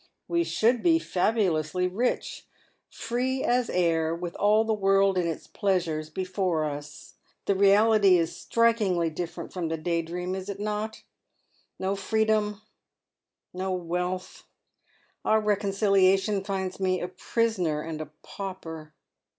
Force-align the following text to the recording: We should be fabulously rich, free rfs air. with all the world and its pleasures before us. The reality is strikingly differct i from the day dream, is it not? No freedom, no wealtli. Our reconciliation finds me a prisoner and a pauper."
We 0.27 0.43
should 0.43 0.81
be 0.81 0.97
fabulously 0.97 1.87
rich, 1.87 2.47
free 2.89 3.43
rfs 3.43 3.69
air. 3.71 4.15
with 4.15 4.33
all 4.37 4.63
the 4.63 4.73
world 4.73 5.15
and 5.15 5.27
its 5.27 5.45
pleasures 5.45 6.09
before 6.09 6.65
us. 6.65 7.17
The 7.45 7.53
reality 7.53 8.17
is 8.17 8.35
strikingly 8.35 9.11
differct 9.11 9.51
i 9.51 9.53
from 9.53 9.67
the 9.67 9.77
day 9.77 10.01
dream, 10.01 10.33
is 10.33 10.49
it 10.49 10.59
not? 10.59 11.03
No 11.77 11.95
freedom, 11.95 12.63
no 13.53 13.77
wealtli. 13.77 14.41
Our 15.23 15.39
reconciliation 15.39 16.43
finds 16.43 16.79
me 16.79 16.99
a 16.99 17.07
prisoner 17.07 17.83
and 17.83 18.01
a 18.01 18.09
pauper." 18.23 18.95